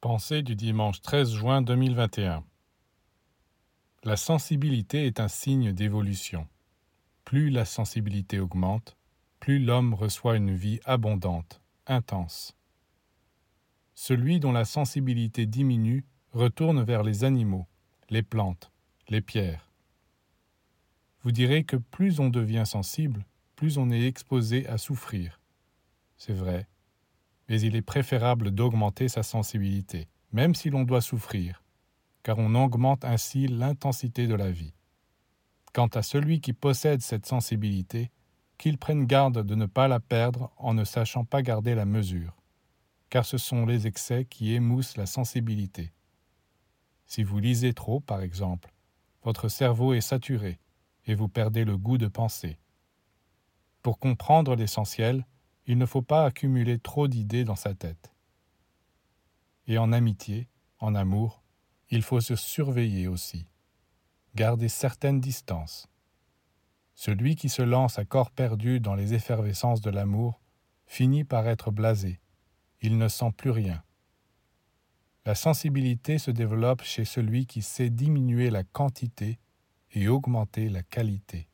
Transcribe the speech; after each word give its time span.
Pensée 0.00 0.42
du 0.42 0.54
dimanche 0.54 1.00
13 1.00 1.32
juin 1.32 1.60
2021 1.60 2.44
La 4.04 4.16
sensibilité 4.16 5.06
est 5.06 5.18
un 5.18 5.26
signe 5.26 5.72
d'évolution. 5.72 6.46
Plus 7.24 7.50
la 7.50 7.64
sensibilité 7.64 8.38
augmente, 8.38 8.96
plus 9.40 9.58
l'homme 9.58 9.94
reçoit 9.94 10.36
une 10.36 10.54
vie 10.54 10.78
abondante, 10.84 11.60
intense. 11.88 12.56
Celui 13.96 14.38
dont 14.38 14.52
la 14.52 14.64
sensibilité 14.64 15.46
diminue 15.46 16.04
retourne 16.30 16.84
vers 16.84 17.02
les 17.02 17.24
animaux, 17.24 17.66
les 18.08 18.22
plantes, 18.22 18.70
les 19.08 19.20
pierres. 19.20 19.72
Vous 21.24 21.32
direz 21.32 21.64
que 21.64 21.76
plus 21.76 22.20
on 22.20 22.28
devient 22.28 22.66
sensible, 22.66 23.26
plus 23.56 23.78
on 23.78 23.90
est 23.90 24.06
exposé 24.06 24.64
à 24.68 24.78
souffrir. 24.78 25.40
C'est 26.16 26.34
vrai, 26.34 26.68
mais 27.48 27.60
il 27.60 27.76
est 27.76 27.82
préférable 27.82 28.50
d'augmenter 28.50 29.08
sa 29.08 29.22
sensibilité, 29.22 30.08
même 30.32 30.54
si 30.54 30.70
l'on 30.70 30.84
doit 30.84 31.00
souffrir, 31.00 31.62
car 32.22 32.38
on 32.38 32.54
augmente 32.54 33.04
ainsi 33.04 33.48
l'intensité 33.48 34.26
de 34.26 34.34
la 34.34 34.50
vie. 34.50 34.74
Quant 35.72 35.86
à 35.88 36.02
celui 36.02 36.40
qui 36.40 36.52
possède 36.52 37.02
cette 37.02 37.26
sensibilité, 37.26 38.10
qu'il 38.58 38.76
prenne 38.76 39.06
garde 39.06 39.44
de 39.44 39.54
ne 39.54 39.66
pas 39.66 39.88
la 39.88 40.00
perdre 40.00 40.50
en 40.56 40.74
ne 40.74 40.84
sachant 40.84 41.24
pas 41.24 41.42
garder 41.42 41.74
la 41.74 41.86
mesure, 41.86 42.36
car 43.08 43.24
ce 43.24 43.38
sont 43.38 43.64
les 43.64 43.86
excès 43.86 44.24
qui 44.24 44.52
émoussent 44.52 44.96
la 44.96 45.06
sensibilité. 45.06 45.92
Si 47.06 47.22
vous 47.22 47.38
lisez 47.38 47.72
trop, 47.72 48.00
par 48.00 48.20
exemple, 48.20 48.72
votre 49.22 49.48
cerveau 49.48 49.94
est 49.94 50.02
saturé 50.02 50.58
et 51.06 51.14
vous 51.14 51.28
perdez 51.28 51.64
le 51.64 51.78
goût 51.78 51.98
de 51.98 52.08
penser. 52.08 52.58
Pour 53.82 53.98
comprendre 53.98 54.54
l'essentiel, 54.56 55.24
il 55.68 55.76
ne 55.76 55.86
faut 55.86 56.02
pas 56.02 56.24
accumuler 56.24 56.78
trop 56.78 57.08
d'idées 57.08 57.44
dans 57.44 57.54
sa 57.54 57.74
tête. 57.74 58.14
Et 59.66 59.76
en 59.76 59.92
amitié, 59.92 60.48
en 60.78 60.94
amour, 60.94 61.42
il 61.90 62.02
faut 62.02 62.22
se 62.22 62.36
surveiller 62.36 63.06
aussi, 63.06 63.46
garder 64.34 64.70
certaines 64.70 65.20
distances. 65.20 65.86
Celui 66.94 67.36
qui 67.36 67.50
se 67.50 67.60
lance 67.60 67.98
à 67.98 68.06
corps 68.06 68.30
perdu 68.30 68.80
dans 68.80 68.94
les 68.94 69.12
effervescences 69.12 69.82
de 69.82 69.90
l'amour 69.90 70.40
finit 70.86 71.24
par 71.24 71.46
être 71.46 71.70
blasé, 71.70 72.18
il 72.80 72.96
ne 72.96 73.08
sent 73.08 73.32
plus 73.36 73.50
rien. 73.50 73.82
La 75.26 75.34
sensibilité 75.34 76.16
se 76.16 76.30
développe 76.30 76.82
chez 76.82 77.04
celui 77.04 77.44
qui 77.44 77.60
sait 77.60 77.90
diminuer 77.90 78.48
la 78.48 78.64
quantité 78.64 79.38
et 79.92 80.08
augmenter 80.08 80.70
la 80.70 80.82
qualité. 80.82 81.47